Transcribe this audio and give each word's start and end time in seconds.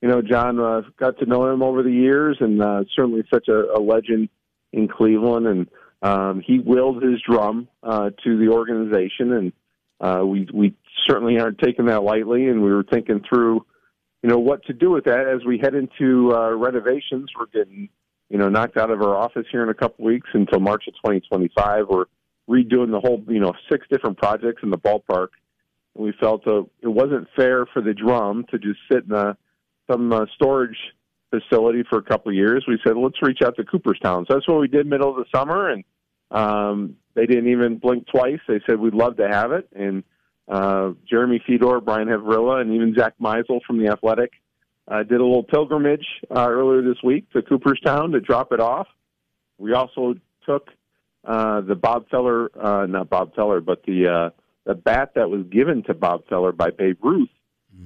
you 0.00 0.08
know, 0.08 0.22
John 0.22 0.58
uh, 0.58 0.82
got 0.98 1.18
to 1.18 1.26
know 1.26 1.52
him 1.52 1.62
over 1.62 1.82
the 1.82 1.92
years, 1.92 2.38
and 2.40 2.62
uh, 2.62 2.84
certainly 2.96 3.22
such 3.32 3.48
a, 3.48 3.72
a 3.76 3.80
legend 3.80 4.30
in 4.72 4.88
Cleveland. 4.88 5.46
And 5.46 5.68
um, 6.02 6.42
he 6.44 6.58
willed 6.58 7.02
his 7.02 7.20
drum 7.20 7.68
uh, 7.82 8.10
to 8.24 8.38
the 8.38 8.48
organization, 8.48 9.32
and 9.32 9.52
uh, 10.00 10.24
we 10.24 10.48
we 10.52 10.74
certainly 11.06 11.38
aren't 11.38 11.58
taking 11.58 11.86
that 11.86 12.02
lightly. 12.02 12.48
And 12.48 12.62
we 12.62 12.72
were 12.72 12.84
thinking 12.84 13.22
through, 13.28 13.66
you 14.22 14.30
know, 14.30 14.38
what 14.38 14.64
to 14.66 14.72
do 14.72 14.90
with 14.90 15.04
that 15.04 15.26
as 15.26 15.44
we 15.44 15.58
head 15.58 15.74
into 15.74 16.34
uh, 16.34 16.50
renovations. 16.50 17.30
We're 17.38 17.46
getting, 17.46 17.90
you 18.30 18.38
know, 18.38 18.48
knocked 18.48 18.78
out 18.78 18.90
of 18.90 19.02
our 19.02 19.14
office 19.14 19.46
here 19.52 19.62
in 19.62 19.68
a 19.68 19.74
couple 19.74 20.06
weeks 20.06 20.30
until 20.32 20.60
March 20.60 20.84
of 20.88 20.94
2025. 20.94 21.86
We're 21.90 22.06
redoing 22.48 22.90
the 22.90 23.00
whole, 23.00 23.22
you 23.28 23.40
know, 23.40 23.52
six 23.70 23.86
different 23.90 24.16
projects 24.16 24.62
in 24.62 24.70
the 24.70 24.78
ballpark. 24.78 25.28
And 25.94 26.04
we 26.04 26.12
felt 26.18 26.46
uh, 26.46 26.62
it 26.80 26.88
wasn't 26.88 27.28
fair 27.36 27.66
for 27.66 27.82
the 27.82 27.92
drum 27.92 28.46
to 28.50 28.58
just 28.58 28.78
sit 28.90 29.04
in 29.04 29.12
a 29.12 29.36
some 29.90 30.12
uh, 30.12 30.26
storage 30.34 30.76
facility 31.30 31.84
for 31.88 31.98
a 31.98 32.02
couple 32.02 32.30
of 32.30 32.34
years. 32.34 32.64
We 32.66 32.78
said, 32.84 32.96
let's 32.96 33.20
reach 33.22 33.40
out 33.44 33.56
to 33.56 33.64
Cooperstown. 33.64 34.26
So 34.28 34.34
that's 34.34 34.48
what 34.48 34.60
we 34.60 34.68
did 34.68 34.86
middle 34.86 35.10
of 35.10 35.16
the 35.16 35.24
summer, 35.34 35.70
and 35.70 35.84
um, 36.30 36.96
they 37.14 37.26
didn't 37.26 37.48
even 37.48 37.78
blink 37.78 38.06
twice. 38.08 38.40
They 38.48 38.60
said 38.66 38.78
we'd 38.78 38.94
love 38.94 39.16
to 39.16 39.28
have 39.28 39.52
it, 39.52 39.68
and 39.74 40.02
uh, 40.48 40.90
Jeremy 41.08 41.42
Fedor, 41.46 41.80
Brian 41.80 42.08
Havrilla, 42.08 42.60
and 42.60 42.74
even 42.74 42.94
Zack 42.94 43.14
Meisel 43.20 43.60
from 43.66 43.78
the 43.78 43.88
Athletic 43.88 44.32
uh, 44.88 45.02
did 45.04 45.20
a 45.20 45.24
little 45.24 45.44
pilgrimage 45.44 46.06
uh, 46.34 46.48
earlier 46.48 46.82
this 46.82 47.02
week 47.02 47.30
to 47.32 47.42
Cooperstown 47.42 48.10
to 48.12 48.20
drop 48.20 48.52
it 48.52 48.60
off. 48.60 48.88
We 49.58 49.72
also 49.72 50.14
took 50.44 50.68
uh, 51.24 51.60
the 51.60 51.76
Bob 51.76 52.08
Feller, 52.10 52.50
uh, 52.58 52.86
not 52.86 53.08
Bob 53.08 53.34
Feller, 53.34 53.60
but 53.60 53.84
the 53.84 54.08
uh, 54.08 54.30
the 54.64 54.74
bat 54.74 55.12
that 55.14 55.30
was 55.30 55.46
given 55.50 55.82
to 55.84 55.94
Bob 55.94 56.26
Feller 56.28 56.52
by 56.52 56.70
Babe 56.70 56.98
Ruth 57.02 57.28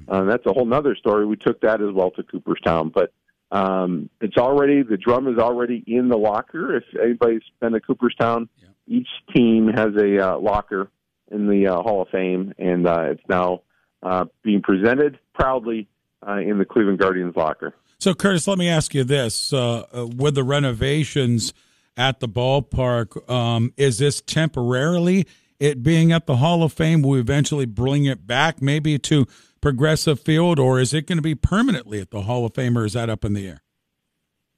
uh, 0.09 0.25
that's 0.25 0.47
a 0.47 0.53
whole 0.53 0.67
nother 0.67 0.97
story. 0.97 1.27
We 1.27 1.37
took 1.37 1.61
that 1.61 1.81
as 1.81 1.93
well 1.93 2.11
to 2.13 2.23
Cooperstown, 2.23 2.91
but 2.95 3.13
um, 3.51 4.11
it's 4.21 4.37
already 4.37 4.83
the 4.83 4.97
drum 4.97 5.29
is 5.29 5.39
already 5.39 5.83
in 5.87 6.09
the 6.09 6.19
locker. 6.19 6.77
If 6.77 6.85
anybody's 7.01 7.43
been 7.61 7.73
to 7.73 7.81
Cooperstown, 7.81 8.49
yeah. 8.59 8.69
each 8.87 9.09
team 9.35 9.69
has 9.69 9.95
a 9.97 10.33
uh, 10.33 10.39
locker 10.39 10.91
in 11.31 11.49
the 11.49 11.69
uh, 11.69 11.83
Hall 11.83 12.03
of 12.03 12.09
Fame, 12.09 12.53
and 12.59 12.87
uh, 12.87 13.11
it's 13.11 13.23
now 13.29 13.63
uh, 14.03 14.27
being 14.43 14.61
presented 14.61 15.19
proudly 15.35 15.89
uh, 16.27 16.39
in 16.39 16.59
the 16.59 16.65
Cleveland 16.65 16.99
Guardians 16.99 17.37
locker. 17.37 17.75
So, 17.99 18.13
Curtis, 18.15 18.47
let 18.47 18.59
me 18.59 18.69
ask 18.69 18.95
you 18.95 19.05
this: 19.05 19.53
uh, 19.53 19.85
uh 19.95 20.07
with 20.07 20.35
the 20.35 20.45
renovations 20.45 21.55
at 21.97 22.21
the 22.21 22.29
ballpark, 22.29 23.29
um, 23.31 23.73
is 23.77 23.99
this 23.99 24.21
temporarily? 24.21 25.27
It 25.61 25.83
being 25.83 26.11
at 26.13 26.27
the 26.27 26.37
Hall 26.37 26.65
of 26.65 26.73
Fame, 26.73 27.03
will 27.03 27.11
we 27.11 27.21
eventually 27.21 27.65
bring 27.65 28.07
it 28.07 28.27
back, 28.27 28.61
maybe 28.61 28.99
to 28.99 29.27
Progressive 29.65 30.21
Field, 30.21 30.59
or 30.59 30.79
is 30.79 30.93
it 30.93 31.07
going 31.07 31.17
to 31.17 31.23
be 31.23 31.35
permanently 31.35 31.99
at 31.99 32.11
the 32.11 32.21
Hall 32.21 32.45
of 32.45 32.53
Fame, 32.55 32.77
or 32.77 32.85
is 32.85 32.93
that 32.93 33.09
up 33.09 33.25
in 33.25 33.33
the 33.33 33.49
air? 33.49 33.63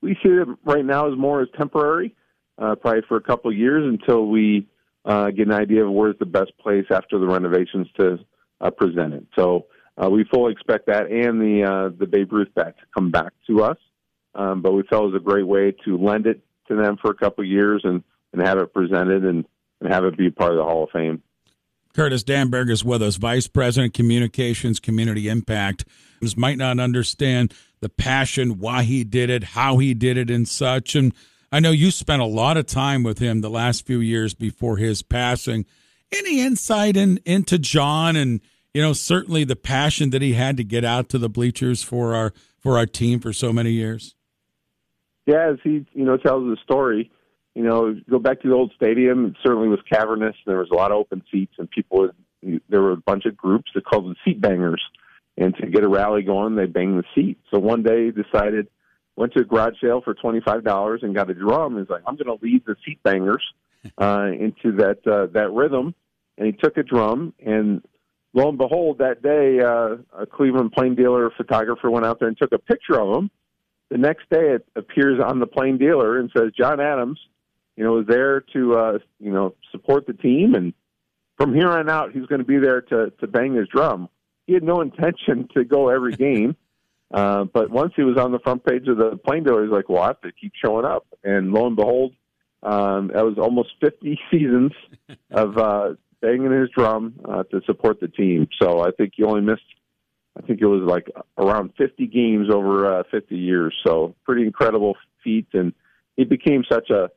We 0.02 0.14
see 0.20 0.30
it 0.30 0.48
right 0.64 0.84
now 0.84 1.08
as 1.08 1.16
more 1.16 1.40
as 1.40 1.46
temporary, 1.56 2.16
uh, 2.58 2.74
probably 2.74 3.02
for 3.06 3.16
a 3.16 3.20
couple 3.20 3.48
of 3.48 3.56
years 3.56 3.84
until 3.86 4.26
we 4.26 4.66
uh, 5.04 5.30
get 5.30 5.46
an 5.46 5.52
idea 5.52 5.84
of 5.84 5.92
where's 5.92 6.18
the 6.18 6.26
best 6.26 6.50
place 6.58 6.86
after 6.90 7.20
the 7.20 7.26
renovations 7.28 7.86
to 7.98 8.18
uh, 8.60 8.70
present 8.70 9.14
it. 9.14 9.24
So 9.36 9.66
uh, 9.96 10.10
we 10.10 10.24
fully 10.24 10.50
expect 10.50 10.86
that 10.86 11.06
and 11.08 11.40
the 11.40 11.62
uh, 11.62 11.96
the 11.96 12.06
Babe 12.06 12.32
Ruth 12.32 12.48
bat 12.56 12.76
to 12.76 12.84
come 12.92 13.12
back 13.12 13.32
to 13.46 13.62
us. 13.62 13.78
Um, 14.34 14.60
but 14.60 14.72
we 14.72 14.82
felt 14.90 15.04
it 15.04 15.12
was 15.12 15.22
a 15.22 15.24
great 15.24 15.46
way 15.46 15.72
to 15.84 15.98
lend 15.98 16.26
it 16.26 16.40
to 16.66 16.74
them 16.74 16.96
for 17.00 17.12
a 17.12 17.14
couple 17.14 17.44
of 17.44 17.48
years 17.48 17.80
and, 17.84 18.02
and 18.32 18.44
have 18.44 18.58
it 18.58 18.74
presented 18.74 19.24
and, 19.24 19.44
and 19.80 19.92
have 19.92 20.02
it 20.02 20.18
be 20.18 20.32
part 20.32 20.50
of 20.50 20.56
the 20.56 20.64
Hall 20.64 20.82
of 20.82 20.90
Fame. 20.90 21.22
Curtis 21.96 22.22
Danburg 22.22 22.68
is 22.68 22.84
with 22.84 23.02
us, 23.02 23.16
Vice 23.16 23.48
President, 23.48 23.94
Communications, 23.94 24.78
Community 24.78 25.28
Impact. 25.28 25.86
Just 26.22 26.36
might 26.36 26.58
not 26.58 26.78
understand 26.78 27.54
the 27.80 27.88
passion, 27.88 28.58
why 28.58 28.82
he 28.82 29.02
did 29.02 29.30
it, 29.30 29.42
how 29.42 29.78
he 29.78 29.94
did 29.94 30.18
it, 30.18 30.28
and 30.28 30.46
such. 30.46 30.94
And 30.94 31.14
I 31.50 31.58
know 31.58 31.70
you 31.70 31.90
spent 31.90 32.20
a 32.20 32.26
lot 32.26 32.58
of 32.58 32.66
time 32.66 33.02
with 33.02 33.18
him 33.18 33.40
the 33.40 33.48
last 33.48 33.86
few 33.86 34.00
years 34.00 34.34
before 34.34 34.76
his 34.76 35.00
passing. 35.00 35.64
Any 36.12 36.42
insight 36.42 36.98
in, 36.98 37.18
into 37.24 37.58
John 37.58 38.14
and 38.14 38.42
you 38.74 38.82
know 38.82 38.92
certainly 38.92 39.44
the 39.44 39.56
passion 39.56 40.10
that 40.10 40.20
he 40.20 40.34
had 40.34 40.58
to 40.58 40.64
get 40.64 40.84
out 40.84 41.08
to 41.08 41.18
the 41.18 41.30
bleachers 41.30 41.82
for 41.82 42.14
our 42.14 42.34
for 42.58 42.76
our 42.76 42.84
team 42.84 43.20
for 43.20 43.32
so 43.32 43.54
many 43.54 43.70
years? 43.70 44.14
Yeah, 45.24 45.52
as 45.52 45.56
he 45.64 45.86
you 45.94 46.04
know 46.04 46.18
tells 46.18 46.44
the 46.44 46.58
story, 46.62 47.10
you 47.56 47.62
know, 47.62 47.98
go 48.10 48.18
back 48.18 48.42
to 48.42 48.48
the 48.48 48.54
old 48.54 48.70
stadium. 48.76 49.24
It 49.24 49.36
certainly 49.42 49.68
was 49.68 49.80
cavernous. 49.90 50.36
There 50.44 50.58
was 50.58 50.68
a 50.70 50.74
lot 50.74 50.90
of 50.90 50.98
open 50.98 51.22
seats, 51.32 51.54
and 51.58 51.70
people. 51.70 52.10
There 52.42 52.82
were 52.82 52.92
a 52.92 52.98
bunch 52.98 53.24
of 53.24 53.34
groups 53.34 53.70
that 53.74 53.86
called 53.86 54.04
them 54.04 54.14
seat 54.26 54.42
bangers, 54.42 54.82
and 55.38 55.56
to 55.56 55.66
get 55.66 55.82
a 55.82 55.88
rally 55.88 56.22
going, 56.22 56.54
they 56.54 56.66
banged 56.66 56.98
the 56.98 57.04
seat. 57.14 57.38
So 57.50 57.58
one 57.58 57.82
day, 57.82 58.04
he 58.04 58.10
decided 58.10 58.68
went 59.16 59.32
to 59.32 59.40
a 59.40 59.44
garage 59.44 59.72
sale 59.82 60.02
for 60.02 60.12
twenty 60.12 60.42
five 60.44 60.64
dollars 60.64 61.00
and 61.02 61.14
got 61.14 61.30
a 61.30 61.34
drum. 61.34 61.78
He's 61.78 61.88
like, 61.88 62.02
I'm 62.06 62.16
going 62.16 62.38
to 62.38 62.44
lead 62.44 62.62
the 62.66 62.76
seat 62.84 63.02
bangers 63.02 63.42
uh, 63.98 64.26
into 64.38 64.76
that 64.76 64.98
uh, 65.06 65.32
that 65.32 65.50
rhythm, 65.50 65.94
and 66.36 66.46
he 66.46 66.52
took 66.52 66.76
a 66.76 66.82
drum 66.82 67.32
and. 67.44 67.82
Lo 68.34 68.50
and 68.50 68.58
behold, 68.58 68.98
that 68.98 69.22
day, 69.22 69.60
uh, 69.60 69.96
a 70.20 70.26
Cleveland 70.26 70.70
plain 70.72 70.94
dealer 70.94 71.30
photographer 71.38 71.90
went 71.90 72.04
out 72.04 72.18
there 72.18 72.28
and 72.28 72.36
took 72.36 72.52
a 72.52 72.58
picture 72.58 73.00
of 73.00 73.16
him. 73.16 73.30
The 73.88 73.96
next 73.96 74.28
day, 74.28 74.50
it 74.50 74.68
appears 74.76 75.22
on 75.24 75.40
the 75.40 75.46
plain 75.46 75.78
dealer 75.78 76.18
and 76.18 76.30
says, 76.36 76.52
John 76.54 76.78
Adams, 76.78 77.18
you 77.76 77.84
know, 77.84 77.92
was 77.92 78.06
there 78.06 78.40
to 78.52 78.74
uh, 78.74 78.98
you 79.20 79.32
know 79.32 79.54
support 79.70 80.06
the 80.06 80.14
team, 80.14 80.54
and 80.54 80.72
from 81.36 81.54
here 81.54 81.68
on 81.68 81.90
out, 81.90 82.12
he's 82.12 82.26
going 82.26 82.40
to 82.40 82.46
be 82.46 82.58
there 82.58 82.80
to 82.82 83.12
to 83.20 83.26
bang 83.26 83.54
his 83.54 83.68
drum. 83.68 84.08
He 84.46 84.54
had 84.54 84.62
no 84.62 84.80
intention 84.80 85.48
to 85.54 85.64
go 85.64 85.88
every 85.88 86.12
game, 86.16 86.56
uh, 87.12 87.44
but 87.44 87.70
once 87.70 87.92
he 87.96 88.02
was 88.02 88.18
on 88.18 88.32
the 88.32 88.38
front 88.38 88.64
page 88.64 88.88
of 88.88 88.96
the 88.96 89.18
plain 89.24 89.44
dealer, 89.44 89.62
he's 89.64 89.72
like, 89.72 89.88
"Well, 89.88 90.02
I 90.02 90.08
have 90.08 90.20
to 90.22 90.32
keep 90.32 90.52
showing 90.64 90.84
up." 90.86 91.06
And 91.22 91.52
lo 91.52 91.66
and 91.66 91.76
behold, 91.76 92.14
um, 92.62 93.10
that 93.14 93.24
was 93.24 93.38
almost 93.38 93.70
50 93.80 94.18
seasons 94.30 94.72
of 95.30 95.58
uh, 95.58 95.94
banging 96.20 96.52
his 96.52 96.70
drum 96.76 97.14
uh, 97.28 97.44
to 97.44 97.60
support 97.66 98.00
the 98.00 98.08
team. 98.08 98.48
So 98.60 98.80
I 98.80 98.90
think 98.90 99.12
he 99.16 99.22
only 99.22 99.42
missed. 99.42 99.62
I 100.38 100.46
think 100.46 100.60
it 100.60 100.66
was 100.66 100.82
like 100.82 101.10
around 101.38 101.72
50 101.78 102.06
games 102.08 102.48
over 102.52 102.98
uh, 102.98 103.02
50 103.10 103.36
years. 103.36 103.74
So 103.86 104.14
pretty 104.24 104.42
incredible 104.42 104.94
feat, 105.24 105.46
and 105.54 105.72
he 106.16 106.24
became 106.24 106.62
such 106.70 106.90
a 106.90 107.10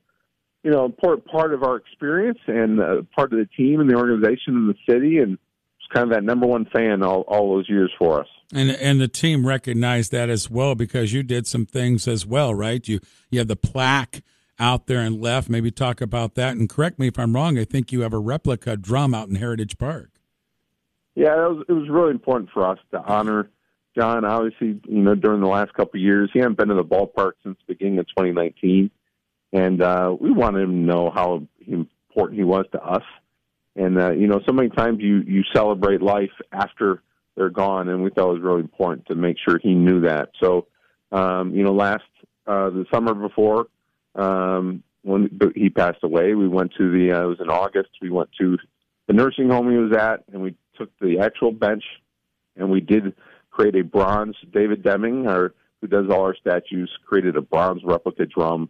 you 0.63 0.71
know, 0.71 0.85
important 0.85 1.25
part 1.25 1.53
of 1.53 1.63
our 1.63 1.77
experience 1.77 2.39
and 2.47 2.79
uh, 2.79 3.01
part 3.15 3.31
of 3.31 3.39
the 3.39 3.47
team 3.57 3.79
and 3.79 3.89
the 3.89 3.95
organization 3.95 4.55
and 4.55 4.69
the 4.69 4.75
city, 4.89 5.19
and 5.19 5.33
it's 5.33 5.93
kind 5.93 6.03
of 6.03 6.15
that 6.15 6.23
number 6.23 6.45
one 6.45 6.65
fan 6.65 7.01
all, 7.01 7.21
all 7.21 7.55
those 7.55 7.69
years 7.69 7.91
for 7.97 8.21
us. 8.21 8.27
And 8.53 8.71
and 8.71 8.99
the 8.99 9.07
team 9.07 9.45
recognized 9.45 10.11
that 10.11 10.29
as 10.29 10.49
well 10.49 10.75
because 10.75 11.13
you 11.13 11.23
did 11.23 11.47
some 11.47 11.65
things 11.65 12.07
as 12.07 12.25
well, 12.25 12.53
right? 12.53 12.85
You 12.87 12.99
you 13.29 13.39
have 13.39 13.47
the 13.47 13.55
plaque 13.55 14.21
out 14.59 14.87
there 14.87 14.99
and 14.99 15.21
left. 15.21 15.49
Maybe 15.49 15.71
talk 15.71 16.01
about 16.01 16.35
that. 16.35 16.57
And 16.57 16.69
correct 16.69 16.99
me 16.99 17.07
if 17.07 17.17
I'm 17.17 17.33
wrong. 17.33 17.57
I 17.57 17.63
think 17.63 17.91
you 17.91 18.01
have 18.01 18.13
a 18.13 18.19
replica 18.19 18.75
drum 18.75 19.13
out 19.13 19.29
in 19.29 19.35
Heritage 19.35 19.77
Park. 19.77 20.09
Yeah, 21.15 21.33
it 21.33 21.49
was, 21.49 21.65
it 21.69 21.73
was 21.73 21.89
really 21.89 22.11
important 22.11 22.49
for 22.51 22.67
us 22.67 22.79
to 22.91 23.01
honor 23.01 23.49
John. 23.97 24.25
Obviously, 24.25 24.79
you 24.87 25.01
know, 25.01 25.15
during 25.15 25.41
the 25.41 25.47
last 25.47 25.73
couple 25.73 25.97
of 25.97 26.01
years, 26.01 26.29
he 26.33 26.39
hadn't 26.39 26.57
been 26.57 26.67
to 26.69 26.75
the 26.75 26.83
ballpark 26.83 27.33
since 27.43 27.57
the 27.67 27.73
beginning 27.73 27.99
of 27.99 28.07
2019 28.07 28.91
and 29.53 29.81
uh, 29.81 30.15
we 30.19 30.31
wanted 30.31 30.63
him 30.63 30.71
to 30.71 30.93
know 30.93 31.11
how 31.13 31.47
important 31.67 32.37
he 32.37 32.43
was 32.43 32.65
to 32.71 32.83
us. 32.83 33.03
And 33.75 33.99
uh, 33.99 34.11
you 34.11 34.27
know, 34.27 34.41
so 34.45 34.53
many 34.53 34.69
times 34.69 34.99
you 35.01 35.23
you 35.25 35.43
celebrate 35.53 36.01
life 36.01 36.31
after 36.51 37.01
they're 37.35 37.49
gone, 37.49 37.87
and 37.89 38.03
we 38.03 38.09
thought 38.09 38.31
it 38.31 38.33
was 38.33 38.41
really 38.41 38.61
important 38.61 39.07
to 39.07 39.15
make 39.15 39.37
sure 39.43 39.57
he 39.57 39.73
knew 39.73 40.01
that. 40.01 40.31
So, 40.41 40.67
um, 41.11 41.53
you 41.55 41.63
know, 41.63 41.73
last 41.73 42.03
uh, 42.45 42.69
the 42.69 42.85
summer 42.91 43.13
before 43.13 43.67
um, 44.15 44.83
when 45.03 45.39
he 45.55 45.69
passed 45.69 46.03
away, 46.03 46.33
we 46.33 46.47
went 46.47 46.73
to 46.77 46.91
the 46.91 47.13
uh, 47.13 47.23
it 47.23 47.27
was 47.27 47.39
in 47.39 47.49
August. 47.49 47.89
We 48.01 48.09
went 48.09 48.29
to 48.39 48.57
the 49.07 49.13
nursing 49.13 49.49
home 49.49 49.71
he 49.71 49.77
was 49.77 49.93
at, 49.93 50.23
and 50.33 50.41
we 50.41 50.55
took 50.77 50.91
the 50.99 51.19
actual 51.19 51.51
bench, 51.51 51.83
and 52.55 52.69
we 52.69 52.81
did 52.81 53.13
create 53.49 53.75
a 53.75 53.83
bronze. 53.83 54.35
David 54.51 54.83
Deming, 54.83 55.27
our 55.27 55.53
who 55.79 55.87
does 55.87 56.07
all 56.09 56.23
our 56.23 56.35
statues, 56.35 56.91
created 57.05 57.37
a 57.37 57.41
bronze 57.41 57.81
replica 57.85 58.25
drum 58.25 58.69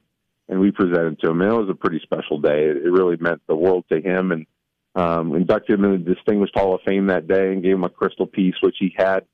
and 0.49 0.59
we 0.59 0.71
presented 0.71 1.19
to 1.19 1.29
him. 1.29 1.41
And 1.41 1.51
it 1.51 1.55
was 1.55 1.69
a 1.69 1.75
pretty 1.75 2.01
special 2.03 2.39
day. 2.39 2.65
It, 2.65 2.77
it 2.77 2.91
really 2.91 3.15
meant 3.17 3.41
the 3.47 3.55
world 3.55 3.85
to 3.91 4.01
him, 4.01 4.31
and 4.31 4.45
um, 4.95 5.35
inducted 5.35 5.79
him 5.79 5.85
in 5.85 6.03
the 6.03 6.15
Distinguished 6.15 6.57
Hall 6.57 6.75
of 6.75 6.81
Fame 6.85 7.07
that 7.07 7.27
day, 7.27 7.53
and 7.53 7.63
gave 7.63 7.75
him 7.75 7.83
a 7.83 7.89
crystal 7.89 8.27
piece, 8.27 8.55
which 8.61 8.75
he 8.79 8.93
had 8.97 9.25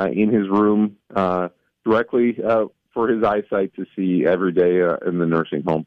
uh, 0.00 0.06
in 0.06 0.32
his 0.32 0.48
room 0.48 0.96
uh, 1.14 1.48
directly 1.84 2.36
uh, 2.42 2.66
for 2.94 3.08
his 3.08 3.22
eyesight 3.22 3.74
to 3.74 3.84
see 3.96 4.24
every 4.26 4.52
day 4.52 4.80
uh, 4.80 4.96
in 5.06 5.18
the 5.18 5.26
nursing 5.26 5.62
home. 5.66 5.86